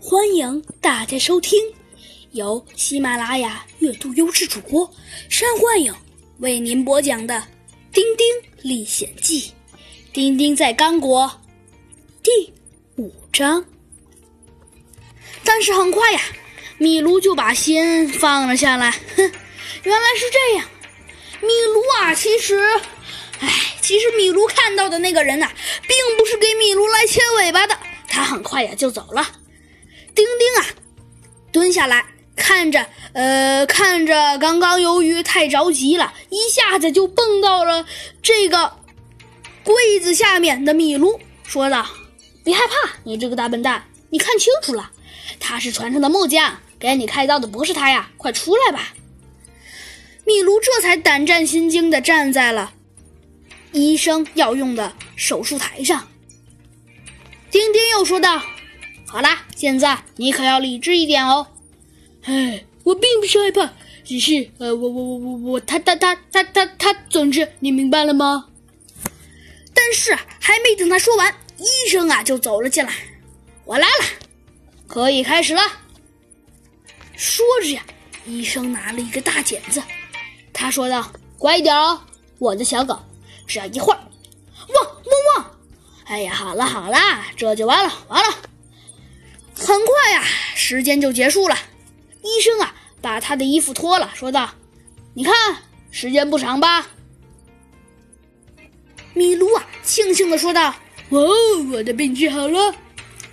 [0.00, 1.60] 欢迎大家收听
[2.30, 4.88] 由喜马拉雅阅读优质主播
[5.28, 5.92] 山幻影
[6.38, 7.34] 为您播讲的
[7.92, 8.26] 《丁丁
[8.62, 9.40] 历险记》，
[10.12, 11.28] 丁丁在刚果
[12.22, 12.30] 第
[12.96, 13.64] 五章。
[15.42, 16.20] 但是很快呀，
[16.78, 18.92] 米卢就把心放了下来。
[19.16, 19.32] 哼，
[19.82, 20.68] 原来是这样。
[21.40, 22.56] 米卢啊，其实，
[23.40, 25.50] 哎，其实米卢看到的那个人呐、
[25.82, 27.76] 并不是给米卢来牵尾巴的。
[28.06, 29.26] 他很快呀就走了。
[30.18, 30.66] 丁丁啊，
[31.52, 32.04] 蹲下来
[32.34, 37.86] 看着，呃，看着刚刚由于太着急了，一下子就蹦到了
[38.20, 38.78] 这个
[39.62, 41.86] 柜子下面的米卢，说道
[42.42, 44.90] ：“别害怕，你这个大笨蛋，你看清楚了，
[45.38, 48.94] 他是船上的木匠，给你开刀的不是他呀，快出来吧。”
[50.26, 52.72] 米卢这才胆战心惊地站在了
[53.70, 56.08] 医生要用的手术台上。
[57.52, 58.42] 丁丁又说道
[59.10, 61.46] ：“好啦，现在你可要理智一点哦。
[62.24, 63.72] 哎，我并不是害怕，
[64.04, 68.48] 只是呃，我我我我我他他他他他他，总之你明白了吗？
[69.72, 72.92] 但是还没等他说完，医生啊就走了进来。
[73.64, 74.04] 我来了，
[74.86, 75.62] 可以开始了。
[77.16, 77.82] 说着呀，
[78.26, 79.82] 医生拿了一个大剪子，
[80.52, 82.02] 他说道：“乖一点哦，
[82.38, 82.98] 我的小狗。
[83.46, 83.98] 只要一会儿，
[84.68, 85.50] 汪汪汪！
[86.04, 86.98] 哎呀，好了好了，
[87.36, 88.36] 这就完了完了。
[89.68, 90.24] 很快呀，
[90.56, 91.54] 时间就结束了。
[92.22, 94.50] 医生啊，把他的衣服脱了，说道
[95.12, 95.34] ：“你看，
[95.90, 96.88] 时间不长吧？”
[99.12, 100.74] 米卢啊，庆幸地说道
[101.10, 101.28] ：“哦，
[101.70, 102.74] 我的病治好了。”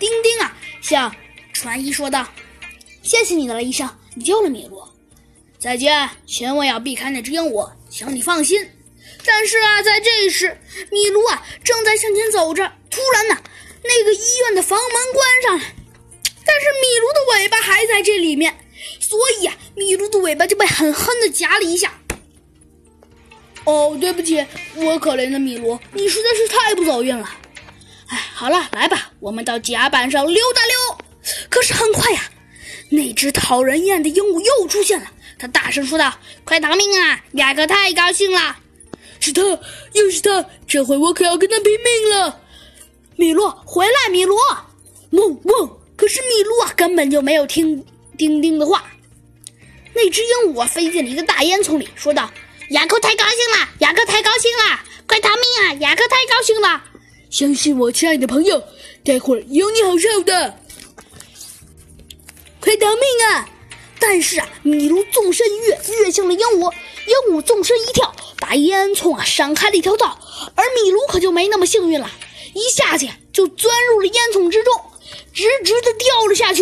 [0.00, 1.14] 丁丁啊，向
[1.52, 2.26] 船医说道
[3.04, 4.82] ：“谢谢你的了，医生，你救了米卢。
[5.58, 8.66] 再见，千万要避开那只鹦鹉，请你放心。”
[9.22, 10.58] 但是啊，在这时，
[10.90, 13.36] 米卢啊正在向前走着，突然呢，
[13.84, 15.01] 那个医院的房门
[18.02, 18.54] 这里面，
[19.00, 21.92] 所以啊，米卢的尾巴就被狠狠地夹了一下。
[23.64, 24.44] 哦，对不起，
[24.74, 27.30] 我可怜的米卢，你实在是太不走运了。
[28.08, 30.98] 哎，好了，来吧，我们到甲板上溜达溜。
[31.48, 32.30] 可是很快呀，
[32.90, 35.06] 那只讨人厌的鹦鹉又出现了，
[35.38, 36.12] 它大声说道
[36.44, 37.24] ：“快逃命啊！
[37.34, 38.58] 雅克太高兴了。”
[39.20, 39.40] 是他，
[39.92, 40.44] 又是他！
[40.66, 42.40] 这回我可要跟他拼命了！
[43.14, 44.34] 米卢，回来，米卢！
[45.10, 45.78] 嗡嗡！
[45.96, 47.84] 可是米卢啊，根本就没有听
[48.16, 48.84] 丁丁的话。
[49.94, 52.30] 那只鹦鹉，飞进了一个大烟囱里，说道
[52.70, 55.74] ：“雅克太高兴了，雅克太高兴了，快逃命啊！
[55.80, 56.82] 雅克太高兴了！
[57.30, 58.62] 相信我，亲爱的朋友，
[59.04, 60.58] 待会儿有你好受的。
[62.60, 63.48] 快逃命啊！”
[64.00, 66.72] 但是啊，米卢纵身跃，跃向了鹦鹉。
[67.06, 70.18] 鹦鹉纵身一跳，把烟囱啊闪开了一条道，
[70.56, 72.10] 而米卢可就没那么幸运了，
[72.54, 74.72] 一下去就钻入了烟囱之中，
[75.32, 76.60] 直直的掉了下去。